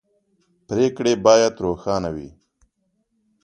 پرېکړې 0.67 1.13
باید 1.25 1.53
روښانه 1.65 2.09
وي 2.15 2.29